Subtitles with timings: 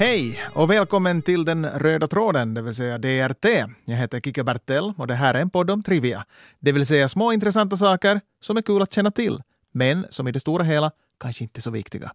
[0.00, 3.44] Hej och välkommen till den röda tråden, det vill säga DRT.
[3.84, 6.24] Jag heter Kike Bertell och det här är en podd om trivia.
[6.58, 9.42] Det vill säga små intressanta saker som är kul att känna till,
[9.72, 10.90] men som i det stora hela
[11.20, 12.12] kanske inte är så viktiga.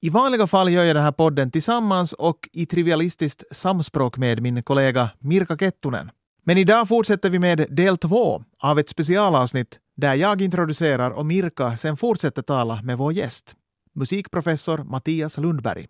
[0.00, 4.62] I vanliga fall gör jag den här podden tillsammans och i trivialistiskt samspråk med min
[4.62, 6.10] kollega Mirka Kettunen.
[6.44, 11.76] Men idag fortsätter vi med del två av ett specialavsnitt där jag introducerar och Mirka
[11.76, 13.56] sen fortsätter tala med vår gäst,
[13.94, 15.86] musikprofessor Mattias Lundberg.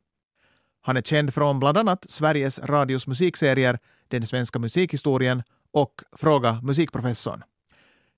[0.86, 5.42] Han är känd från bland annat Sveriges Radios musikserier Den svenska musikhistorien
[5.72, 7.42] och Fråga musikprofessorn.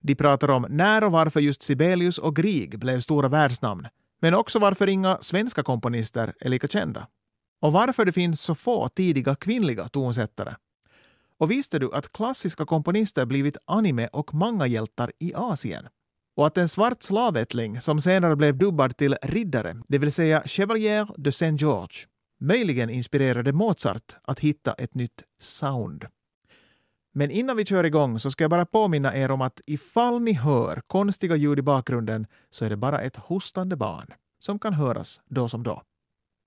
[0.01, 3.89] De pratar om när och varför just Sibelius och Grieg blev stora världsnamn,
[4.21, 7.07] men också varför inga svenska komponister är lika kända.
[7.61, 10.55] Och varför det finns så få tidiga kvinnliga tonsättare.
[11.39, 15.89] Och visste du att klassiska komponister blivit anime och manga-hjältar i Asien?
[16.37, 21.09] Och att en svart slavättling som senare blev dubbad till riddare, det vill säga Chevalier
[21.17, 22.07] de Saint-George,
[22.41, 26.07] möjligen inspirerade Mozart att hitta ett nytt sound.
[27.13, 30.33] Men innan vi kör igång så ska jag bara påminna er om att ifall ni
[30.33, 35.21] hör konstiga ljud i bakgrunden så är det bara ett hostande barn som kan höras
[35.25, 35.83] då som då.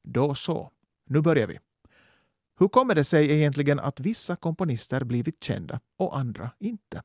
[0.07, 0.71] Då så.
[1.05, 1.59] Nu börjar vi.
[2.59, 7.01] Hur kommer det sig egentligen att vissa komponister blivit kända och andra inte?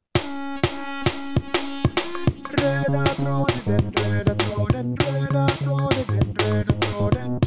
[2.64, 7.40] Röda tråden, röda tråden, röda tråden, röda tråden.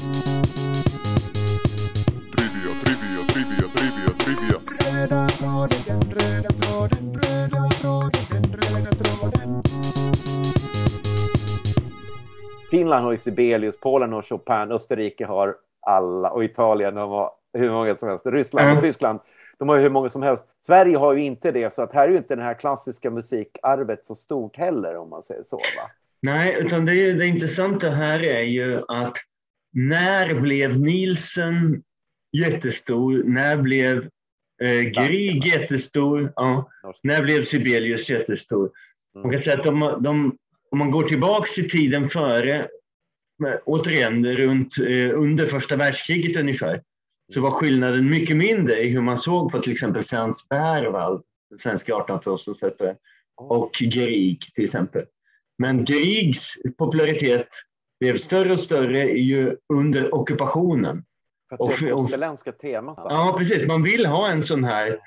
[2.36, 4.58] Trivia, trivia, trivia, trivia, trivia.
[4.94, 9.64] Röda tråden, röda tråden, röda tråden, röda tråden.
[12.72, 17.96] Finland har ju Sibelius, Polen har Chopin, Österrike har alla och Italien har hur många
[17.96, 18.26] som helst.
[18.26, 18.82] Ryssland och.
[18.82, 19.20] Tyskland,
[19.60, 20.46] de har ju hur många som helst.
[20.60, 24.06] Sverige har ju inte det, så att här är ju inte det här klassiska musikarvet
[24.06, 25.58] så stort heller om man säger så.
[25.58, 25.92] Va?
[26.22, 29.18] Nej, utan det, det intressanta här är ju att
[29.74, 31.84] när blev Nielsen
[32.38, 33.24] jättestor?
[33.24, 34.10] När blev
[34.62, 36.34] eh, Grieg jättestor?
[36.36, 36.70] Ja.
[37.04, 38.72] När blev Sibelius jättestor?
[39.16, 39.22] Mm.
[39.22, 40.38] Man kan säga att de, de,
[40.72, 42.68] om man går tillbaks i tiden före,
[43.66, 46.82] återigen runt eh, under första världskriget ungefär,
[47.34, 51.60] så var skillnaden mycket mindre i hur man såg på till exempel Frans Berwald, den
[51.60, 52.96] svenska 1800-talsförfattaren,
[53.36, 55.06] och Grieg till exempel.
[55.58, 57.48] Men Griegs popularitet
[58.00, 61.04] blev större och större ju under ockupationen.
[61.50, 62.98] För att det fosterländska temat.
[62.98, 63.08] va?
[63.10, 63.68] Ja, precis.
[63.68, 65.00] Man vill ha en sån här.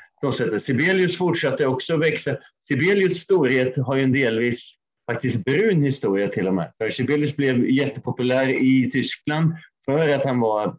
[0.58, 2.36] Sibelius fortsatte också växa.
[2.60, 4.74] Sibelius storhet har ju en delvis
[5.10, 6.72] faktiskt brun historia till och med.
[6.78, 9.52] För Sibelius blev jättepopulär i Tyskland
[9.84, 10.76] för att han var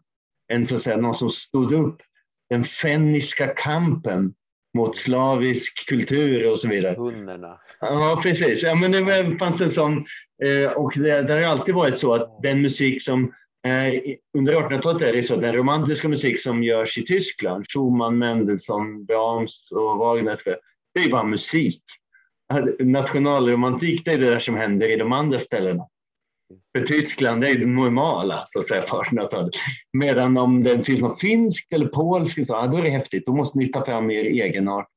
[0.52, 1.96] en så att säga, någon som stod upp
[2.50, 4.34] den fenniska kampen
[4.78, 6.96] mot slavisk kultur och så vidare.
[6.96, 7.60] Hunnerna.
[7.80, 8.62] Ja, precis.
[8.62, 10.04] Ja, men det fanns en sån.
[10.44, 13.32] Eh, och det, det har alltid varit så att den musik som
[14.38, 19.04] under 1800-talet är det så att den romantiska musik som görs i Tyskland, Schumann, Mendelssohn,
[19.04, 20.38] Brahms och Wagner,
[20.94, 21.82] det är bara musik.
[22.78, 25.86] Nationalromantik, det är det där som händer i de andra ställena.
[26.72, 29.54] För Tyskland, är det normala, så att säga, på 1800-talet.
[29.92, 33.26] Medan om det finns något finsk eller polsk, så, ja, då är det häftigt.
[33.26, 34.88] Då måste ni ta fram er egenart.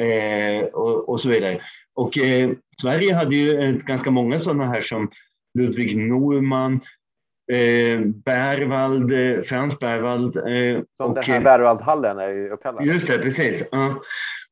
[0.00, 1.60] Eh, och, och så vidare.
[1.94, 5.10] Och eh, Sverige hade ju eh, ganska många sådana här som
[5.58, 6.80] Ludwig Norman,
[7.52, 10.36] eh, Berwald, eh, Frans Berwald.
[10.36, 12.86] Eh, Som och, den här eh, Berwaldhallen är ju uppkallad.
[12.86, 13.64] Just det, precis.
[13.70, 14.02] Ja.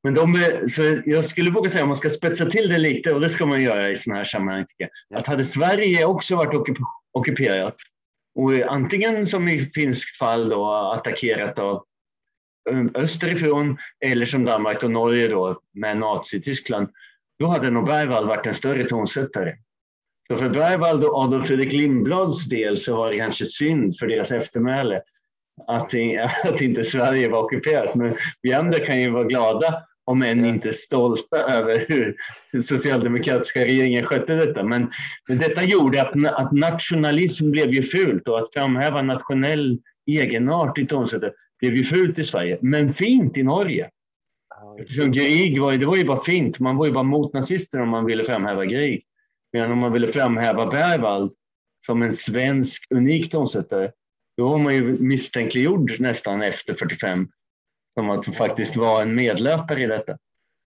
[0.03, 3.21] Men de, så jag skulle våga säga, om man ska spetsa till det lite, och
[3.21, 4.67] det ska man göra i sådana här sammanhang,
[5.15, 7.77] att hade Sverige också varit ockup- ockuperat,
[8.35, 11.85] och antingen som i finskt fall då attackerat av
[12.71, 16.89] eh, österifrån, eller som Danmark och Norge då med Nazityskland,
[17.39, 19.55] då hade nog Berwald varit en större tonsättare.
[20.29, 24.33] Så för Berwald och Adolf Fredrik Lindblads del så var det kanske synd för deras
[24.33, 25.03] eftermäle
[25.67, 25.93] att,
[26.45, 27.95] att inte Sverige var ockuperat.
[27.95, 32.17] Men vi andra kan ju vara glada, om än inte stolta över hur
[32.53, 34.63] den socialdemokratiska regeringen skötte detta.
[34.63, 34.91] Men,
[35.29, 40.87] men detta gjorde att, att nationalism blev ju fult och att framhäva nationell egenart i
[40.87, 43.91] tonsättet blev ju fult i Sverige, men fint i Norge.
[44.81, 46.59] Eftersom Grieg var, det var ju bara fint.
[46.59, 49.03] Man var ju bara mot nazister om man ville framhäva Grieg.
[49.53, 51.33] Medan om man ville framhäva Berwald
[51.87, 53.91] som en svensk unik tonsättare,
[54.37, 57.29] då var man ju misstänkliggjord nästan efter 45.
[58.01, 60.19] Som att faktiskt vara en medlöpare i detta.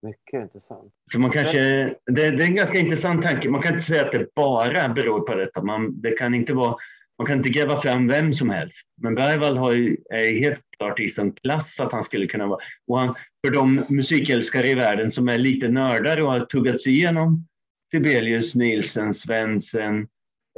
[0.02, 0.92] Mycket intressant.
[1.12, 3.48] Så man kanske, det, det är en ganska intressant tanke.
[3.48, 5.62] Man kan inte säga att det bara beror på detta.
[5.62, 6.76] Man, det kan inte vara,
[7.18, 8.86] man kan inte gräva fram vem som helst.
[9.02, 12.58] Men Bergvall har ju, är helt klart i sån klass att han skulle kunna vara...
[12.86, 13.14] Och han,
[13.46, 17.46] för de musikälskare i världen som är lite nördar och har tuggat sig igenom
[17.90, 20.06] Sibelius, Nielsen, Svensson,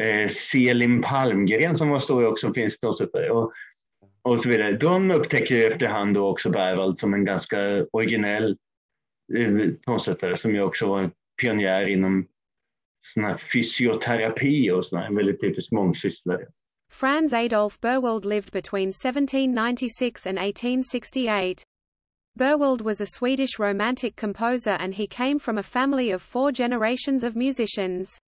[0.03, 2.79] eh, Selim Palmgren som var stor också finns
[3.31, 3.53] och,
[4.23, 4.73] och så vidare.
[4.73, 6.51] De upptäcker ju efterhand då också
[6.99, 8.57] som en ganska originell
[9.37, 11.11] eh, tonsättare som ju också var en
[11.41, 12.27] pionjär inom
[13.03, 14.85] sån här fysioterapi och
[15.17, 15.41] väldigt
[15.73, 16.47] mångsysslare.
[16.93, 21.65] Franz Adolf Berwald lived between 1796 and 1868.
[22.37, 27.25] Berwald was a Swedish romantic composer and he came from a family of four generations
[27.25, 28.22] of musicians.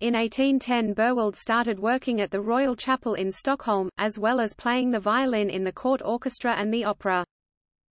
[0.00, 4.90] In 1810 Berwald started working at the Royal Chapel in Stockholm, as well as playing
[4.90, 7.22] the violin in the court orchestra and the opera.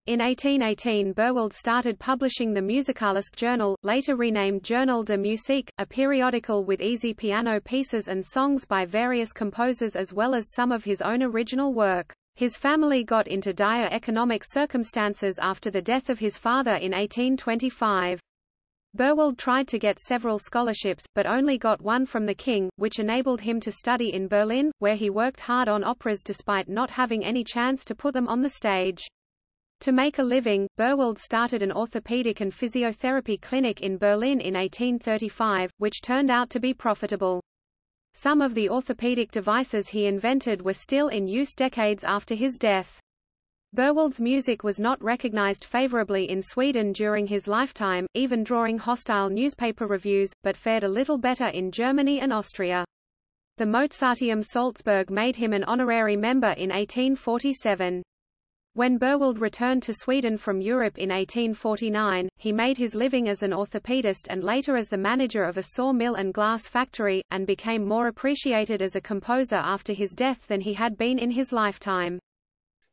[0.06, 6.64] In 1818 Berwald started publishing the Musikalisk Journal, later renamed Journal de Musique, a periodical
[6.64, 11.02] with easy piano pieces and songs by various composers as well as some of his
[11.02, 12.14] own original work.
[12.36, 18.18] His family got into dire economic circumstances after the death of his father in 1825.
[18.98, 23.40] Berwald tried to get several scholarships, but only got one from the king, which enabled
[23.40, 27.44] him to study in Berlin, where he worked hard on operas despite not having any
[27.44, 29.06] chance to put them on the stage.
[29.82, 35.70] To make a living, Berwald started an orthopedic and physiotherapy clinic in Berlin in 1835,
[35.78, 37.40] which turned out to be profitable.
[38.14, 42.98] Some of the orthopedic devices he invented were still in use decades after his death.
[43.74, 49.86] Berwald's music was not recognized favorably in Sweden during his lifetime, even drawing hostile newspaper
[49.86, 52.84] reviews, but fared a little better in Germany and Austria.
[53.58, 58.02] The Mozarteum Salzburg made him an honorary member in 1847.
[58.72, 63.52] When Berwald returned to Sweden from Europe in 1849, he made his living as an
[63.52, 68.06] orthopedist and later as the manager of a sawmill and glass factory, and became more
[68.06, 72.18] appreciated as a composer after his death than he had been in his lifetime.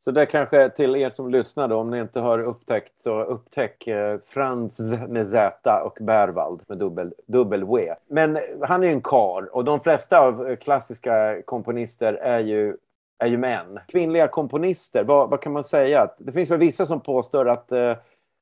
[0.05, 3.87] Så det kanske till er som lyssnar då, om ni inte har upptäckt så upptäck
[3.87, 7.95] eh, Franz med Z och Berwald med dubbel, dubbel W.
[8.07, 12.77] Men han är ju en kar och de flesta av eh, klassiska komponister är ju,
[13.17, 13.79] är ju män.
[13.87, 16.09] Kvinnliga komponister, vad, vad kan man säga?
[16.17, 17.97] Det finns väl vissa som påstår att eh,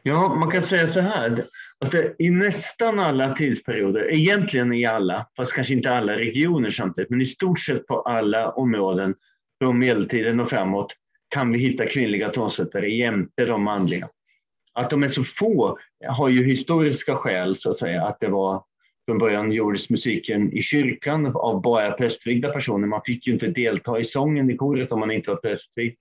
[0.04, 1.46] Ja, man kan säga så här.
[1.80, 7.22] Att I nästan alla tidsperioder, egentligen i alla, fast kanske inte alla regioner samtidigt, men
[7.22, 9.16] i stort sett på alla områden
[9.62, 10.94] från medeltiden och framåt
[11.30, 14.10] kan vi hitta kvinnliga tonsättare jämte de manliga.
[14.74, 18.04] Att de är så få har ju historiska skäl, så att säga.
[18.06, 18.64] Att det var
[19.06, 22.88] från början gjordes musiken i kyrkan av bara prästvigda personer.
[22.88, 25.96] Man fick ju inte delta i sången i koret om man inte var prästvigd.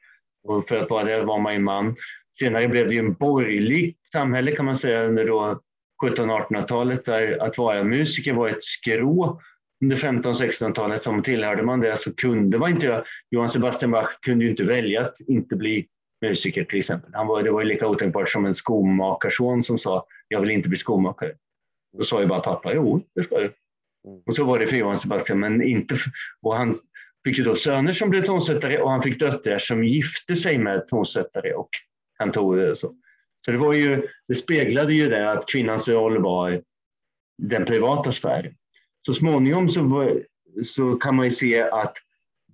[0.44, 1.97] Och för att vara det var man ju man.
[2.38, 5.27] Senare blev det ju en borgerligt samhälle kan man säga under
[6.03, 9.41] 1700-1800-talet där att vara musiker var ett skrå.
[9.82, 14.50] Under 1500-1600-talet som tillhörde man det så kunde man inte, Johann Sebastian Bach kunde ju
[14.50, 15.87] inte välja att inte bli
[16.23, 17.11] musiker till exempel.
[17.15, 20.69] Han var, det var ju lika otänkbart som en skomakarson som sa jag vill inte
[20.69, 21.33] bli skomakare.
[21.99, 23.53] Då sa ju bara pappa jo det ska du.
[24.26, 25.97] Och så var det för Johann Sebastian men inte,
[26.43, 26.75] och han
[27.25, 30.88] fick ju då söner som blev tonsättare och han fick döttrar som gifte sig med
[30.88, 31.69] tonsättare och
[32.20, 32.94] kantorer och så.
[33.44, 36.62] Så det, var ju, det speglade ju det att kvinnans roll var
[37.38, 38.55] den privata sfären.
[39.06, 40.22] Så småningom så, var,
[40.64, 41.96] så kan man ju se att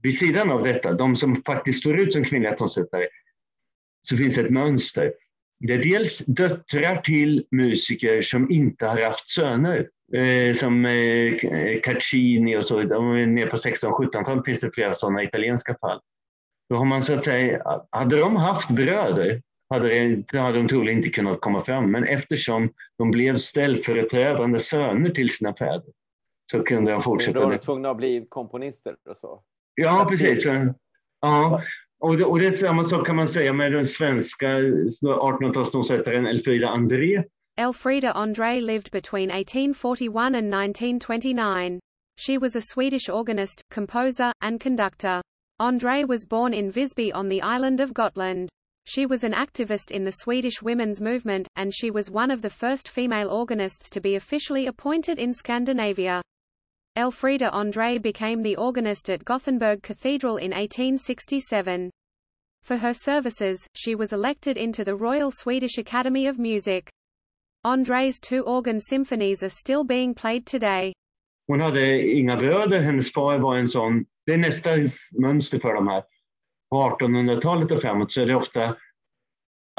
[0.02, 3.06] vid sidan av detta, de som faktiskt står ut som kvinnliga tonsättare,
[4.08, 5.12] så finns ett mönster.
[5.60, 9.88] Det är dels döttrar till musiker som inte har haft söner.
[10.14, 15.76] Eh, som eh, Caccini och så, de ner på 16-17-talet finns det flera sådana italienska
[15.81, 16.00] fall.
[16.69, 19.89] Då har man så att säga, hade de haft bröder hade,
[20.32, 21.91] det, hade de troligen inte kunnat komma fram.
[21.91, 25.93] Men eftersom de blev ställföreträdande söner till sina fäder
[26.53, 27.39] så kunde de fortsätta.
[27.39, 29.43] Då var de tvungna att bli komponister och så?
[29.75, 30.44] Ja, precis.
[31.20, 31.63] Ja.
[31.99, 36.69] Och det, och det är samma sak kan man säga med den svenska 1800-talstonsättaren Elfrida
[36.69, 37.23] André.
[37.58, 41.81] Elfrida André lived between 1841 and 1929.
[42.19, 45.23] She was a Swedish organist, composer, and conductor.
[45.61, 48.49] André was born in Visby on the island of Gotland.
[48.88, 52.50] She was an activist in the Swedish women's movement, and she was one of the
[52.50, 56.22] first female organists to be officially appointed in Scandinavia.
[56.96, 61.90] Elfrida André became the organist at Gothenburg Cathedral in 1867.
[62.62, 66.88] For her services, she was elected into the Royal Swedish Academy of Music.
[67.66, 70.94] André's two organ symphonies are still being played today.
[71.48, 74.70] Hon hade inga bröder, hennes far var en sån, det är nästa
[75.12, 76.02] mönster för de här.
[76.70, 78.77] På 1800-talet och framåt så är det ofta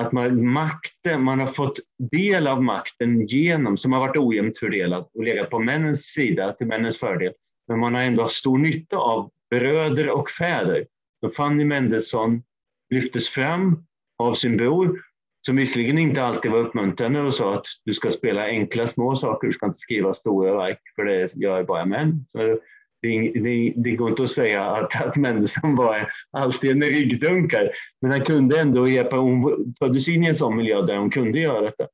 [0.01, 1.79] att man, makten, man har fått
[2.11, 6.67] del av makten genom, som har varit ojämnt fördelad och legat på männens sida till
[6.67, 7.33] männens fördel.
[7.67, 10.87] Men man har ändå haft stor nytta av bröder och fäder.
[11.19, 12.43] Så Fanny Mendelssohn
[12.89, 13.85] lyftes fram
[14.17, 15.01] av sin bror
[15.41, 19.47] som visserligen inte alltid var uppmuntrande och sa att du ska spela enkla små saker,
[19.47, 22.25] du ska inte skriva stora verk för det gör bara män.
[22.27, 22.59] Så
[23.07, 27.71] det, det, det, går inte att säga att, att Mendelssohn var alltid en ryggdunkare,
[28.01, 31.39] men han kunde ändå hjälpa, hon föddes in i en sån miljö där hon kunde
[31.39, 31.87] göra detta.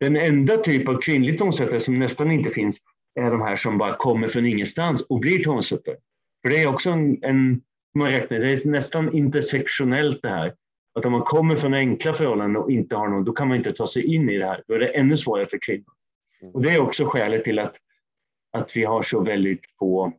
[0.00, 2.76] Den enda typ av kvinnlig tonsättare som nästan inte finns
[3.20, 5.96] är de här som bara kommer från ingenstans och blir tonsättare.
[6.42, 7.60] För det är också en, en
[7.94, 10.54] man räknar, det är nästan intersektionellt det här.
[10.94, 13.72] Att om man kommer från enkla förhållanden och inte har någon, då kan man inte
[13.72, 14.62] ta sig in i det här.
[14.66, 15.92] Då är det ännu svårare för kvinnor.
[16.52, 17.76] Och det är också skälet till att,
[18.56, 20.12] att vi har så väldigt få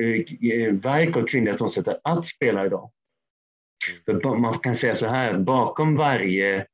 [0.00, 2.90] eh, eh, verk av kvinnliga tonsättare att spela idag.
[4.04, 6.66] För man kan säga så här, bakom varje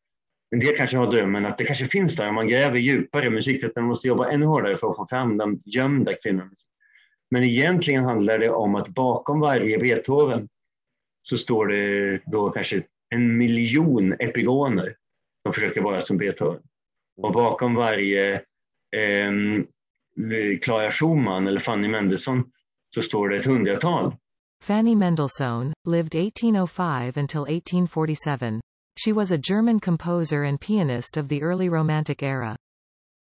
[0.50, 3.30] en del kanske har drömmen att det kanske finns där om man gräver djupare.
[3.30, 6.50] Musikvetarna måste jobba ännu hårdare för att få fram de gömda kvinnorna.
[7.30, 10.49] Men egentligen handlar det om att bakom varje Beethoven
[11.23, 14.97] så står det då kanske en miljon epigoner
[15.42, 16.62] som försöker vara som Beethoven.
[17.16, 18.35] Och bakom varje
[18.97, 19.33] eh,
[20.62, 22.44] Clara Schumann eller Fanny Mendelssohn
[22.94, 24.16] så står det ett hundratal.
[24.61, 28.61] Fanny Mendelssohn, lived 1805 until 1847.
[28.97, 32.56] She was a German composer and pianist of the early Romantic era.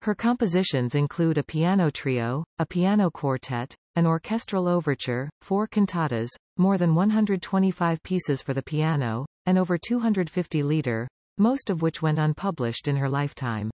[0.03, 6.79] Her compositions include a piano trio, a piano quartet, an orchestral overture, four cantatas, more
[6.79, 12.89] than 125 pieces for the piano, and over 250 lieder, most of which went unpublished
[12.89, 13.71] in her lifetime.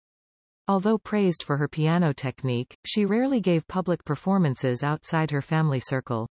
[0.67, 6.27] Although praised for her piano technique, she rarely gave public performances outside her family circle.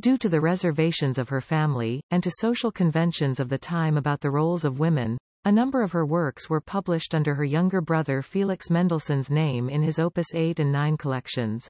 [0.00, 4.20] Due to the reservations of her family, and to social conventions of the time about
[4.20, 8.20] the roles of women, a number of her works were published under her younger brother
[8.20, 11.68] Felix Mendelssohn's name in his Opus 8 and 9 collections.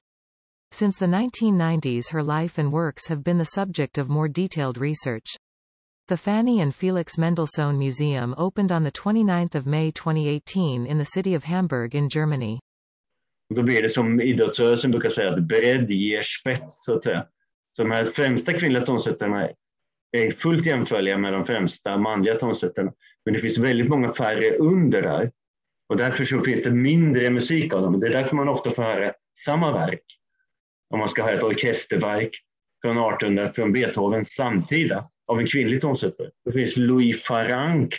[0.71, 5.27] Since the 1990s her life and works have been the subject of more detailed research.
[6.09, 11.45] The Fanny and Felix Mendelssohn Museum opened on 29 May 2018 in the city of
[11.45, 12.59] Hamburg in Germany.
[13.55, 17.27] Då blir det som idrottsrörelsen brukar säga, att bredd ger spets, så att säga.
[17.75, 19.49] Så de här främsta kvinnliga tonsättarna
[20.11, 22.93] är fullt jämförliga med de främsta manliga tonsättarna.
[23.25, 25.31] Men det finns väldigt många färre under där.
[25.89, 27.99] Och därför så finns det mindre musik av dem.
[27.99, 29.13] Det är därför man ofta får höra
[29.45, 30.03] samma verk.
[30.89, 32.31] Om man ska ha ett orkesterverk
[32.81, 36.29] från 1800, från Beethovens samtida, av en kvinnlig tonsättare.
[36.45, 37.23] Det finns Louis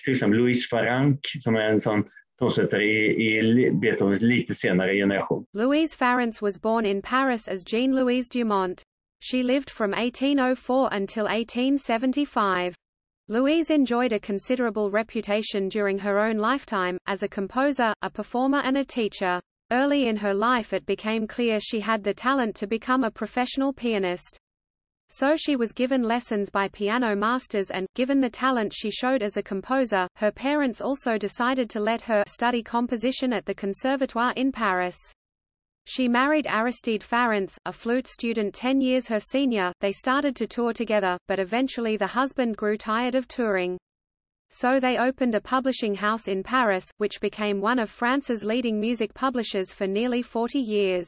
[0.04, 2.04] till exempel Louise Farank, som är en sån
[2.38, 5.46] tonsättare i, i Beethovens lite senare generation.
[5.52, 8.82] Louise Farrance was born in Paris as Jean-Louise Dumont.
[9.20, 12.74] She lived from 1804 until 1875.
[13.28, 18.76] Louise enjoyed a considerable reputation during her own lifetime, as a composer, a performer and
[18.76, 19.40] a teacher.
[19.70, 23.72] Early in her life it became clear she had the talent to become a professional
[23.72, 24.38] pianist.
[25.16, 29.36] So she was given lessons by piano masters and, given the talent she showed as
[29.36, 34.50] a composer, her parents also decided to let her study composition at the Conservatoire in
[34.50, 34.96] Paris.
[35.84, 40.72] She married Aristide Farrance, a flute student ten years her senior, they started to tour
[40.72, 43.78] together, but eventually the husband grew tired of touring.
[44.50, 49.14] So they opened a publishing house in Paris, which became one of France's leading music
[49.14, 51.06] publishers for nearly 40 years.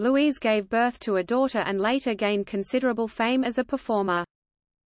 [0.00, 4.24] Louise gave birth to a daughter and later gained considerable fame as a performer.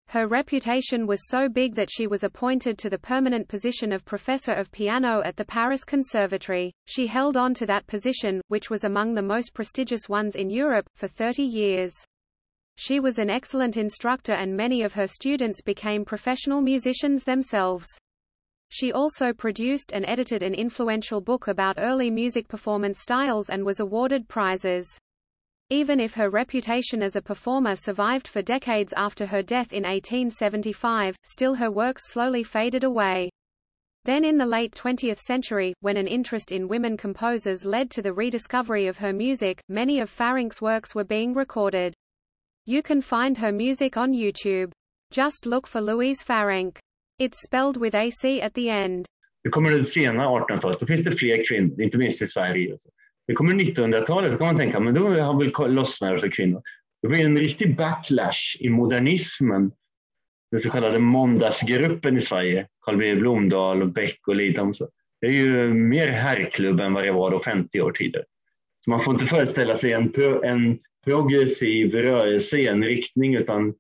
[0.09, 4.53] Her reputation was so big that she was appointed to the permanent position of professor
[4.53, 6.71] of piano at the Paris Conservatory.
[6.85, 10.87] She held on to that position, which was among the most prestigious ones in Europe,
[10.95, 11.93] for 30 years.
[12.75, 17.87] She was an excellent instructor and many of her students became professional musicians themselves.
[18.69, 23.79] She also produced and edited an influential book about early music performance styles and was
[23.79, 24.87] awarded prizes.
[25.71, 31.15] Even if her reputation as a performer survived for decades after her death in 1875,
[31.23, 33.29] still her works slowly faded away.
[34.05, 38.13] Then in the late 20th century, when an interest in women composers led to the
[38.13, 41.93] rediscovery of her music, many of Farink's works were being recorded.
[42.65, 44.71] You can find her music on YouTube.
[45.11, 46.77] Just look for Louise Farink.
[47.19, 49.05] It's spelled with AC at the end.
[49.43, 52.77] Det kommer det sena 1800-talet, då finns det fler kvinnor, inte minst i Sverige.
[53.27, 56.61] Det kommer 1900-talet, så kan man tänka, men då har väl lossnat för kvinnor.
[57.01, 59.71] Det blir en riktig backlash i modernismen.
[60.51, 64.73] Den så kallade måndagsgruppen i Sverige, Carl B Blomdahl och Beck och Lidam.
[65.21, 68.25] Det är ju mer herrklubb än vad det var då 50 år tidigare.
[68.83, 73.73] Så man får inte föreställa sig en, pro, en progressiv rörelse i en riktning, utan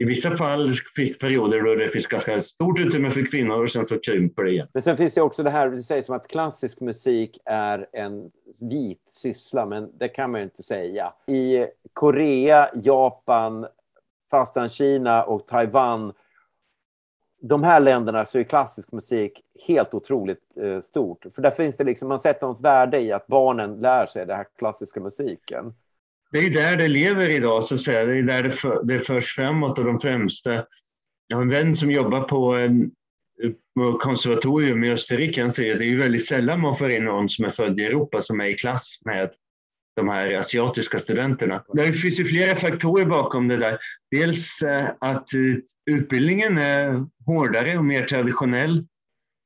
[0.00, 3.70] i vissa fall finns det perioder då det finns ganska stort utrymme för kvinnor och
[3.70, 4.68] sen så krymper det igen.
[4.72, 8.30] Men sen finns det också det här, det sägs som att klassisk musik är en
[8.60, 11.12] vit syssla, men det kan man ju inte säga.
[11.26, 13.66] I Korea, Japan,
[14.30, 16.12] fastlandskina och Taiwan
[17.40, 21.26] de här länderna så är klassisk musik helt otroligt eh, stort.
[21.34, 24.36] För där finns det liksom, man sätter något värde i att barnen lär sig den
[24.36, 25.74] här klassiska musiken.
[26.32, 28.04] Det är där det lever idag, så att säga.
[28.04, 30.64] Det är där det, för, det förs framåt och de främsta.
[31.26, 32.90] Jag har en vän som jobbar på en
[33.74, 35.40] på konservatorium i Österrike.
[35.40, 37.84] Han säger att det är väldigt sällan man får in någon som är född i
[37.84, 39.30] Europa som är i klass med
[39.96, 41.64] de här asiatiska studenterna.
[41.72, 43.78] Det finns ju flera faktorer bakom det där.
[44.10, 45.40] Dels eh, att eh,
[45.90, 48.86] utbildningen är hårdare och mer traditionell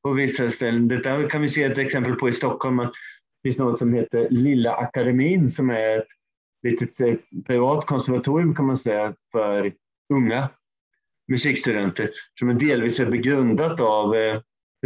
[0.03, 0.89] på vissa ställen.
[0.89, 2.79] Detta kan vi se ett exempel på i Stockholm.
[2.79, 6.09] Att det finns något som heter Lilla Akademin som är ett
[6.63, 7.15] litet eh,
[7.47, 9.73] privat konservatorium kan man säga för
[10.15, 10.49] unga
[11.29, 14.15] musikstudenter som är delvis är begrundat av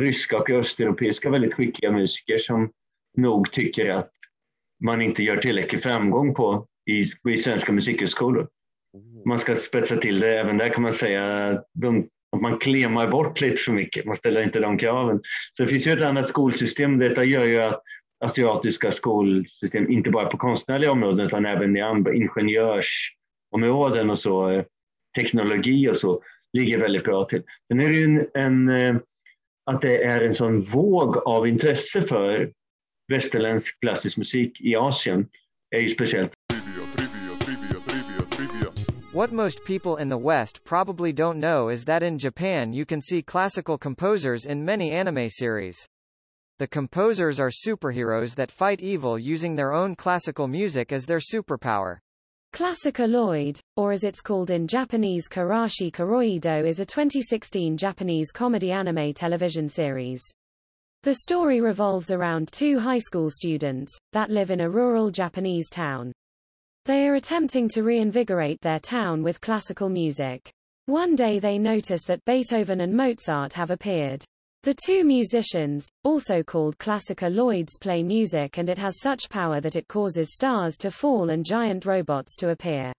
[0.00, 2.70] ryska och östeuropeiska väldigt skickliga musiker som
[3.16, 4.10] nog tycker att
[4.84, 8.48] man inte gör tillräcklig framgång på i, i svenska musikhögskolor.
[9.26, 10.40] Man ska spetsa till det.
[10.40, 14.04] Även där kan man säga att, de, att man klemar bort lite för mycket.
[14.04, 15.20] Man ställer inte de kraven.
[15.56, 16.98] Så det finns ju ett annat skolsystem.
[16.98, 17.82] Detta gör ju att
[18.24, 24.64] asiatiska skolsystem, inte bara på konstnärliga områden utan även i andra ingenjörsområden och så, eh,
[25.16, 27.42] teknologi och så, ligger väldigt bra till.
[27.68, 28.96] Sen är det ju en, en eh,
[29.70, 32.52] att det är en sån våg av intresse för
[33.12, 35.28] västerländsk klassisk musik i Asien
[35.70, 36.32] är ju speciellt.
[39.12, 43.02] What most people in the West probably don't know is that in Japan you can
[43.02, 45.86] see classical composers in many anime series.
[46.58, 51.98] The composers are superheroes that fight evil using their own classical music as their superpower.
[52.54, 58.72] Classica Lloyd, or as it's called in Japanese Karashi Karoido is a 2016 Japanese comedy
[58.72, 60.22] anime television series.
[61.02, 66.10] The story revolves around two high school students, that live in a rural Japanese town.
[66.86, 70.50] They are attempting to reinvigorate their town with classical music.
[70.86, 74.24] One day they notice that Beethoven and Mozart have appeared.
[74.66, 79.76] The two musicians, also called Classica Lloyds play music and it has such power that
[79.76, 82.92] it causes stars to fall and giant robots to appear.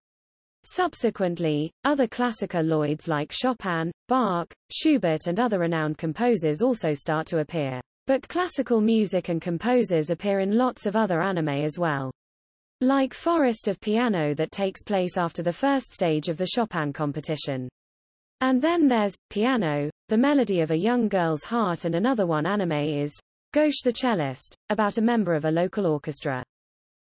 [0.64, 7.40] Subsequently, other Classica Lloyds like Chopin, Bach, Schubert and other renowned composers also start to
[7.40, 7.82] appear.
[8.06, 12.12] But classical music and composers appear in lots of other anime as well.
[12.80, 17.68] Like Forest of Piano that takes place after the first stage of the Chopin competition.
[18.40, 22.72] And then there's Piano, the melody of a young girl's heart and another one anime
[22.72, 23.20] is
[23.52, 26.44] Gauche the Cellist, about a member of a local orchestra.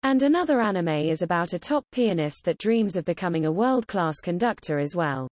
[0.05, 4.79] And another anime is about a top pianist that dreams of becoming a world-class conductor
[4.79, 5.27] as well.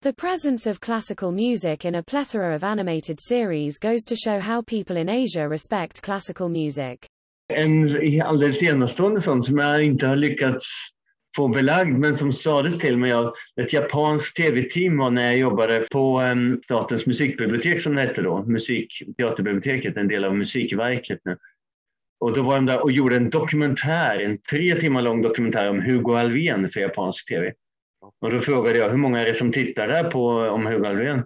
[0.00, 4.62] The presence of classical music in a plethora of animated series goes to show how
[4.62, 7.06] people in Asia respect classical music.
[7.50, 10.06] En alldeles enastående sån som jag inte
[11.36, 15.86] få belagd men som sades till mig av ett japanskt tv-team var när jag jobbade
[15.90, 21.36] på um, Statens musikbibliotek som det hette då, Musikteaterbiblioteket, en del av Musikverket nu.
[22.20, 25.82] Och då var de där och gjorde en dokumentär, en tre timmar lång dokumentär om
[25.82, 27.52] Hugo Alvén för japansk tv.
[28.20, 31.22] Och då frågade jag hur många är det som tittar där på om Hugo Alvén?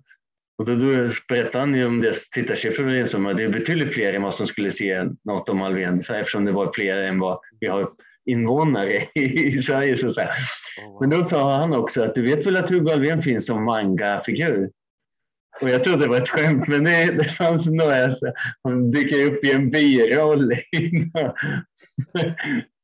[0.58, 4.34] Och då, då berättade han ju om deras tittarsiffror det är betydligt fler än vad
[4.34, 7.90] som skulle se något om Alvén eftersom det var fler än vad vi har
[8.26, 9.96] invånare i Sverige.
[9.96, 10.30] Så att säga.
[11.00, 14.70] Men då sa han också att du vet väl att Hugo Alvén finns som mangafigur?
[15.60, 18.14] Och jag trodde det var ett skämt, men det, det fanns några.
[18.14, 18.32] Så
[18.62, 20.52] han dyker upp i en biroll.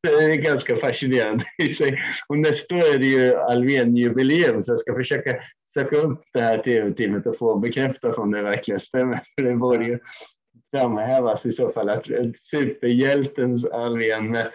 [0.02, 2.02] Det är ganska fascinerande i sig.
[2.28, 5.36] Och nästa år är det ju Alvén-jubileum så jag ska försöka
[5.74, 9.22] söka upp det här tv-teamet och få bekräftat om det verkligen stämmer.
[9.34, 9.98] För det borde ju
[10.76, 12.06] framhävas i så fall att
[12.40, 14.50] superhjältens Alvén med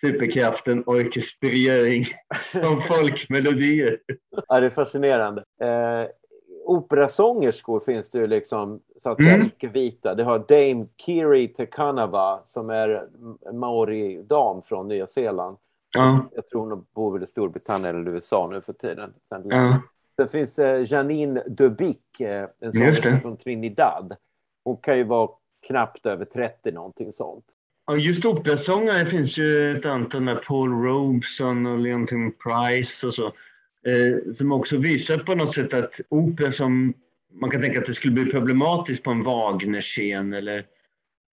[0.00, 2.06] superkraften orkestrering
[2.52, 3.98] som folkmelodier.
[4.48, 5.44] Ja, det är fascinerande.
[5.60, 6.08] Eh,
[6.64, 9.46] operasångerskor finns det ju liksom så att säga Mm.
[9.46, 10.14] icke-vita.
[10.14, 13.06] Det har Dame Kiri Tekanava som är
[13.52, 15.56] maori-dam från Nya Zeeland.
[15.94, 19.14] Ja, Jag tror hon bor i Storbritannien eller USA nu för tiden.
[19.28, 19.80] Sen ja.
[20.20, 23.20] Sen finns eh, Janine Dubic, eh, en sångerska det.
[23.20, 24.16] från Trinidad.
[24.64, 25.30] Hon kan ju vara
[25.66, 27.44] knappt över 30 någonting sånt.
[27.86, 33.26] Ja, just operasångare finns ju ett antal med Paul Robeson och Leontin Price och så.
[33.86, 36.94] Eh, som också visar på något sätt att opera som
[37.32, 40.64] man kan tänka att det skulle bli problematiskt på en Wagner-scen eller,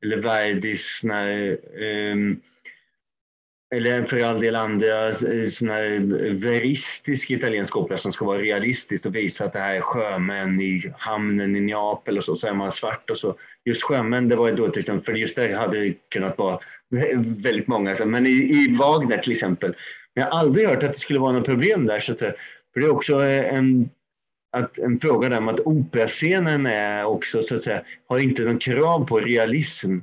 [0.04, 2.16] eller Verdis när, eh,
[3.74, 6.00] eller för all del andra eh, sån här
[6.34, 10.94] veristisk italiensk opera som ska vara realistiskt och visa att det här är sjömän i
[10.98, 13.36] hamnen i Neapel och så, så är man svart och så.
[13.66, 16.60] Just sjömän, det var ju då till exempel, för just där hade det kunnat vara
[17.44, 19.76] väldigt många, men i, i Wagner till exempel.
[20.16, 22.00] Men jag har aldrig hört att det skulle vara något problem där.
[22.00, 22.34] Så att, säga.
[22.74, 23.90] för det är också eh, en,
[24.52, 28.60] att en fråga där om att operascenen är också så att säga, har inte någon
[28.60, 29.98] krav på realism.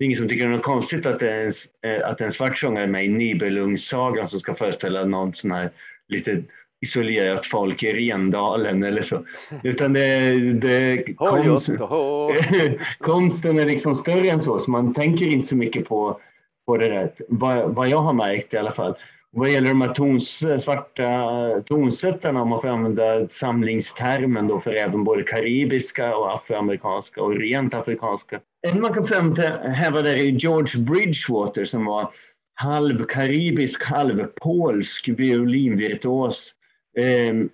[0.00, 1.52] Det är ingen som tycker det är något konstigt att det är en,
[1.90, 5.70] eh, att en svart sångare är med i Nibelungssagan som ska föreställa någon sån här
[6.08, 6.42] lite
[6.82, 9.24] isolerat folk i Rendalen eller så.
[9.62, 11.70] Utan det, det konst,
[12.98, 16.20] konsten är liksom större än så, så man tänker inte så mycket på,
[16.66, 17.12] på det där.
[17.28, 18.94] Vad, vad jag har märkt i alla fall.
[19.32, 24.60] Vad gäller de här tons, eh, svarta eh, tonsättarna, om man får använda samlingstermen då
[24.60, 28.40] för även både karibiska och afroamerikanska och rent afrikanska.
[28.68, 32.10] En man kan framhäva där är George Bridgewater som var
[32.54, 36.54] halvkaribisk, halvpolsk violinvirtuos.
[36.98, 37.48] Ehm, eh,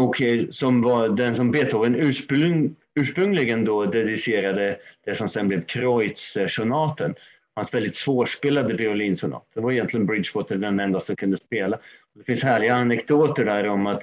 [0.00, 7.14] och som var den som Beethoven ursprung, ursprungligen då dedicerade det som sen blev Kreutz-sonaten
[7.56, 9.46] hans väldigt svårspelade violinsonat.
[9.54, 11.78] Det var egentligen Bridgewater den enda som kunde spela.
[12.14, 14.02] Det finns härliga anekdoter där om att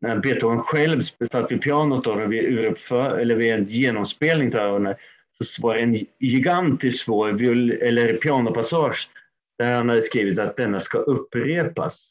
[0.00, 4.96] när Beethoven själv satt vid pianot då, vid, uruppför, eller vid en genomspelning där,
[5.44, 9.08] så var det en gigantisk svår viol, eller pianopassage
[9.58, 12.10] där han hade skrivit att denna ska upprepas.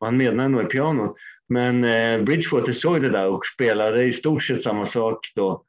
[0.00, 1.16] Och han menade nog pianot.
[1.48, 5.64] Men eh, Bridgewater såg det där och spelade i stort sett samma sak då,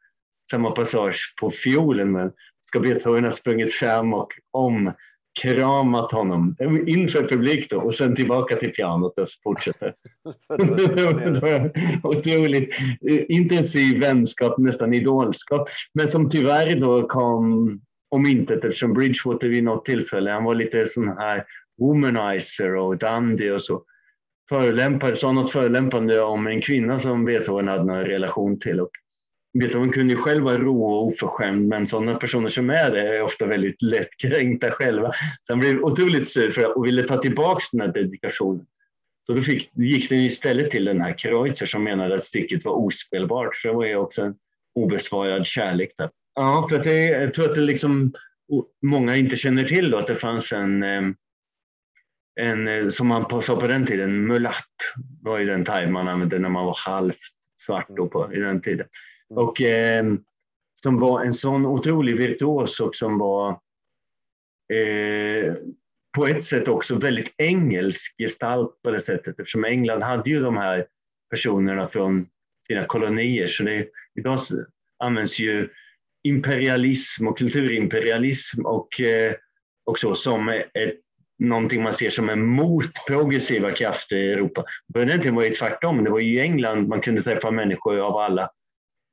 [0.52, 2.12] samma passage på fiolen.
[2.12, 2.32] Men
[2.72, 6.56] ska Beethoven ha sprungit fram och omkramat honom
[6.88, 9.94] inför publik då och sen tillbaka till pianot och fortsätter.
[12.04, 12.70] Otroligt
[13.28, 17.80] intensiv vänskap, nästan idolskap, men som tyvärr då kom
[18.10, 21.46] om inte eftersom Bridgewater vid något tillfälle, han var lite sån här
[21.78, 23.84] womanizer och dandy och så.
[24.50, 28.92] Förolämpade, sa något förolämpande om en kvinna som Beethoven hade någon relation till och
[29.60, 33.22] Beethoven kunde ju själv vara rå och oförskämd, men sådana personer som är det är
[33.22, 35.14] ofta väldigt lättkränkta själva.
[35.44, 38.66] Så han blev otroligt sur för och ville ta tillbaka den här dedikationen.
[39.26, 42.72] Så då fick, gick den istället till den här Kreutzer som menade att stycket var
[42.72, 43.56] ospelbart.
[43.56, 44.36] Så det var ju också en
[44.76, 46.10] obesvarad kärlek där.
[46.36, 48.14] Ja, för att det, jag tror att det liksom
[48.82, 50.84] många inte känner till då att det fanns en,
[52.40, 54.66] en eh, som man sa på den tiden, mulatt
[55.22, 57.18] var ju den term man använde när man var halvt
[57.56, 58.88] svart då på, i den tiden.
[59.32, 59.44] Mm.
[59.44, 60.06] Och eh,
[60.84, 63.50] som var en sån otrolig virtuos och som var
[64.74, 65.54] eh,
[66.18, 70.58] på ett sätt också väldigt engelsk gestalt på det sättet eftersom England hade ju de
[70.58, 70.86] här
[71.30, 72.28] personerna från
[72.68, 73.48] sina kolonier.
[73.48, 74.40] Så det, idag
[75.04, 75.70] används ju
[76.24, 79.34] imperialism och kulturimperialism och, eh,
[79.86, 81.00] och så som ett,
[81.40, 84.66] någonting man ser som en mot progressiva krafter i Europa.
[84.94, 86.04] På den tiden var det tvärtom.
[86.04, 88.50] Det var i England man kunde träffa människor av alla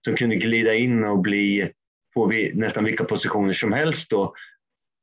[0.05, 1.73] som kunde glida in och bli
[2.15, 4.11] på nästan vilka positioner som helst.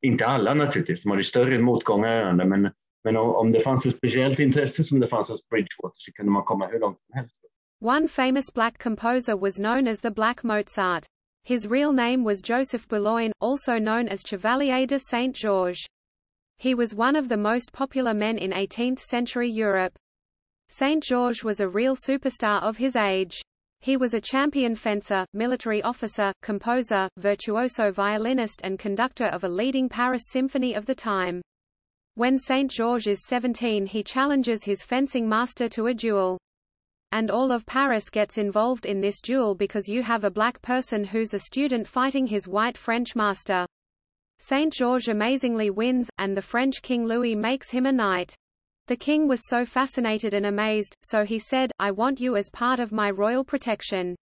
[0.02, 2.72] Inte alla naturligtvis, de hade större motgångar än andra, men,
[3.04, 6.44] men om det fanns ett speciellt intresse som det fanns hos Bridgewater så kunde man
[6.44, 7.46] komma hur långt som helst.
[7.82, 11.06] One famous black composer was known as the Black Mozart.
[11.44, 15.86] His real name was Joseph Boulogne, also known as Chevalier de Saint Georges.
[16.58, 20.00] He was one of the most popular men in 18th century Europe.
[20.70, 23.42] Saint George was a real superstar of his age.
[23.86, 29.90] He was a champion fencer, military officer, composer, virtuoso violinist and conductor of a leading
[29.90, 31.40] Paris symphony of the time.
[32.16, 32.72] When St.
[32.72, 36.40] George is 17 he challenges his fencing master to a duel.
[37.12, 41.04] And all of Paris gets involved in this duel because you have a black person
[41.04, 43.68] who's a student fighting his white French master.
[44.40, 44.74] St.
[44.74, 48.36] George amazingly wins, and the French King Louis makes him a knight.
[48.88, 52.80] The king was so fascinated and amazed, so he said, I want you as part
[52.80, 54.16] of my royal protection.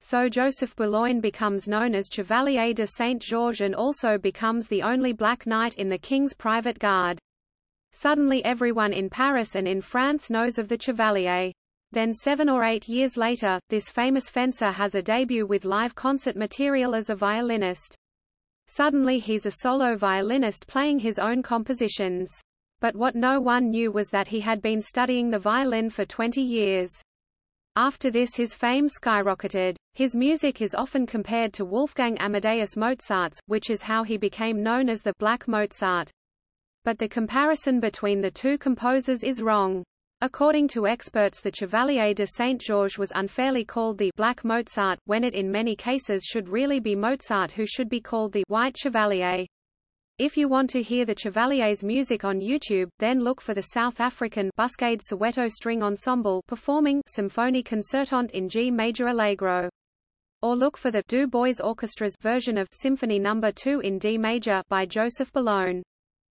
[0.00, 5.48] So Joseph Boulogne becomes known as Chevalier de Saint-Georges and also becomes the only black
[5.48, 7.18] knight in the king's private guard.
[7.92, 11.50] Suddenly everyone in Paris and in France knows of the Chevalier.
[11.90, 16.36] Then seven or eight years later, this famous fencer has a debut with live concert
[16.36, 17.96] material as a violinist.
[18.68, 22.30] Suddenly he's a solo violinist playing his own compositions.
[22.80, 26.40] But what no one knew was that he had been studying the violin for 20
[26.40, 26.90] years.
[27.74, 29.76] After this his fame skyrocketed.
[29.94, 34.88] His music is often compared to Wolfgang Amadeus Mozart's, which is how he became known
[34.88, 36.10] as the Black Mozart.
[36.84, 39.82] But the comparison between the two composers is wrong.
[40.20, 45.34] According to experts the Chevalier de Saint-Georges was unfairly called the Black Mozart, when it
[45.34, 49.46] in many cases should really be Mozart who should be called the White Chevalier.
[50.18, 54.00] If you want to hear the Chevalier's music on YouTube, then look for the South
[54.00, 59.70] African Buscade Soweto String Ensemble performing Symphonie Concertante in G major allegro.
[60.42, 63.40] Or look for the Du Bois Orchestra's version of Symphony No.
[63.40, 65.84] 2 in D major by Joseph Boulogne.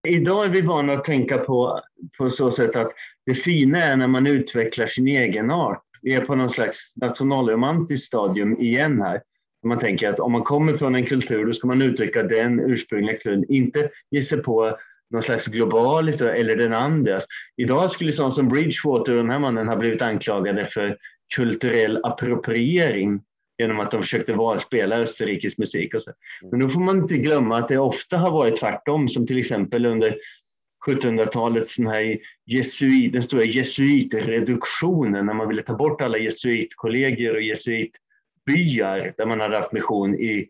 [0.08, 1.80] Idag är vi vana att tänka på,
[2.18, 2.92] på så sätt att
[3.26, 5.82] det fina är när man utvecklar sin egen art.
[6.02, 9.22] vi är på någon slags nationalromantiskt stadium igen här.
[9.66, 13.16] Man tänker att om man kommer från en kultur då ska man uttrycka den ursprungliga
[13.16, 14.76] kulturen, inte ge sig på
[15.10, 17.26] någon slags global eller den andras.
[17.56, 20.96] Idag skulle sådana som Bridgewater och den här mannen ha blivit anklagade för
[21.36, 23.20] kulturell appropriering
[23.58, 25.94] genom att de försökte valspela österrikisk musik.
[25.94, 26.12] Och så.
[26.50, 29.86] Men då får man inte glömma att det ofta har varit tvärtom, som till exempel
[29.86, 30.16] under
[30.86, 37.42] 1700-talets den här jesuit, den stora jesuitreduktionen när man ville ta bort alla jesuitkollegier och
[38.46, 40.48] jesuitbyar där man hade haft mission i,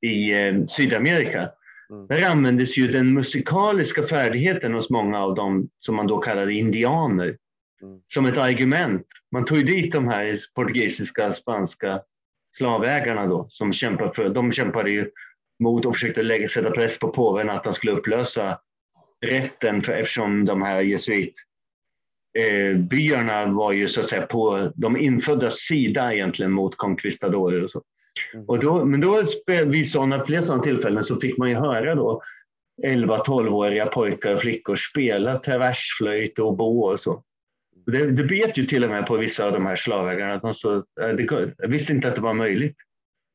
[0.00, 1.50] i eh, Sydamerika.
[1.90, 2.06] Mm.
[2.06, 7.36] Där användes ju den musikaliska färdigheten hos många av dem som man då kallade indianer
[7.82, 8.00] mm.
[8.14, 9.06] som ett argument.
[9.32, 12.02] Man tog dit de här portugisiska, spanska
[12.56, 15.10] slavägarna då som kämpade för, de kämpade ju
[15.62, 18.58] mot och försökte lägga, sätta press på påven att han skulle upplösa
[19.26, 21.51] rätten för, eftersom de här jesuitbyarna
[22.38, 27.82] eh, var ju så att säga på de infödda sida egentligen mot conquistadorer och så.
[28.34, 28.46] Mm.
[28.46, 29.22] Och då, men då
[29.66, 32.22] vid sådana, fler sådana tillfällen så fick man ju höra då
[32.86, 37.22] 11-12-åriga pojkar och flickor spela traversflöjt och bo och så.
[37.86, 40.34] Det, det bet ju till och med på vissa av de här slavägarna.
[40.34, 42.76] Att de så, eh, det, jag visste inte att det var möjligt.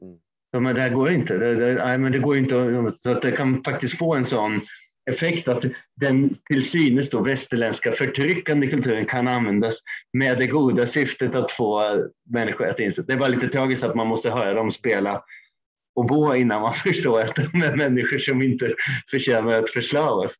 [0.01, 0.17] Mm.
[0.51, 1.37] Ja, men det här går inte.
[1.37, 2.93] Det, det, nej, men det går inte.
[2.99, 4.61] Så att det kan faktiskt få en sån
[5.07, 5.65] effekt att
[5.95, 9.75] den till synes då västerländska förtryckande kulturen kan användas
[10.13, 11.97] med det goda syftet att få
[12.29, 13.01] människor att inse.
[13.01, 15.23] Det är bara lite tragiskt att man måste höra dem spela
[15.95, 18.75] och bo innan man förstår att de är människor som inte
[19.11, 20.35] förtjänar att förslavas.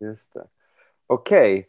[0.00, 0.44] Just det.
[1.06, 1.52] Okej.
[1.52, 1.64] Okay.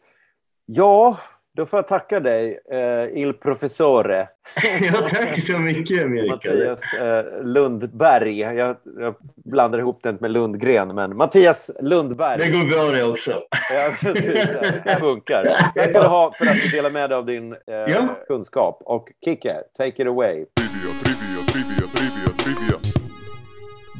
[0.66, 1.18] Ja,
[1.56, 4.28] då får jag tacka dig, eh, Il Professore.
[4.80, 6.28] ja, tack så mycket, Mikael.
[6.30, 8.38] Mattias eh, Lundberg.
[8.38, 9.14] Jag, jag
[9.44, 12.38] blandar ihop det med Lundgren, men Mattias Lundberg.
[12.38, 13.42] Det går bra det också.
[13.70, 14.46] ja, precis.
[14.84, 15.72] Det funkar.
[15.74, 18.18] Tack ska du ha för att du delar med dig av din eh, ja.
[18.26, 18.82] kunskap.
[18.84, 20.32] Och Kicke, take it away.
[20.32, 22.78] Trivia, trivia, trivia, trivia, trivia.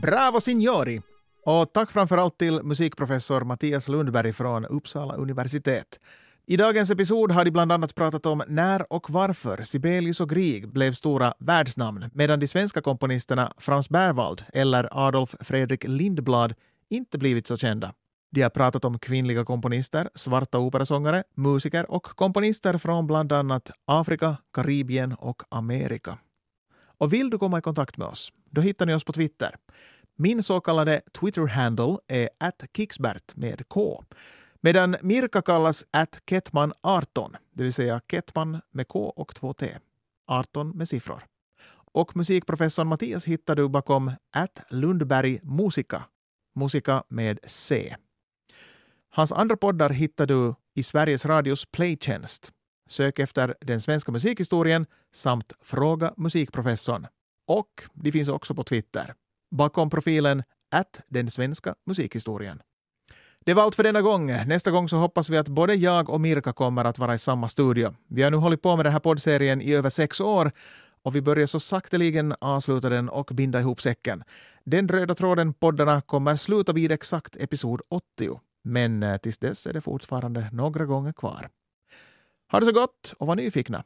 [0.03, 1.01] Bravo signori!
[1.47, 5.99] Och tack framför allt till musikprofessor Mattias Lundberg från Uppsala universitet.
[6.47, 10.69] I dagens episod har de bland annat pratat om när och varför Sibelius och Grieg
[10.69, 16.55] blev stora världsnamn medan de svenska komponisterna Frans Berwald eller Adolf Fredrik Lindblad
[16.89, 17.95] inte blivit så kända.
[18.31, 24.37] De har pratat om kvinnliga komponister, svarta operasångare, musiker och komponister från bland annat Afrika,
[24.53, 26.19] Karibien och Amerika.
[26.99, 28.33] Och vill du komma i kontakt med oss?
[28.51, 29.57] Då hittar ni oss på Twitter.
[30.17, 32.29] Min så kallade Twitter-handle är
[32.77, 34.05] @kixbert med K.
[34.65, 39.79] Medan Mirka kallas att Ketman18, det vill säga Ketman med K och 2 T.
[40.27, 41.25] 18 med siffror.
[41.93, 46.05] Och musikprofessorn Mattias hittar du bakom at Lundberg Musika,
[46.55, 47.97] Musika med C.
[49.11, 52.53] Hans andra poddar hittar du i Sveriges Radios playtjänst.
[52.89, 57.07] Sök efter den svenska musikhistorien samt Fråga musikprofessorn.
[57.47, 59.15] Och de finns också på Twitter.
[59.51, 62.63] Bakom profilen att den svenska musikhistorien.
[63.45, 64.27] Det var allt för denna gång.
[64.27, 67.49] Nästa gång så hoppas vi att både jag och Mirka kommer att vara i samma
[67.49, 67.95] studio.
[68.09, 70.53] Vi har nu hållit på med den här poddserien i över sex år
[71.03, 74.25] och vi börjar så sakteligen avsluta den och binda ihop säcken.
[74.65, 79.81] Den röda tråden-poddarna kommer sluta vid exakt episod 80, men eh, tills dess är det
[79.81, 81.49] fortfarande några gånger kvar.
[82.53, 83.85] Ha det så gott och var nyfikna.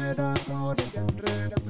[0.00, 1.63] Röda tråden, röda tråden.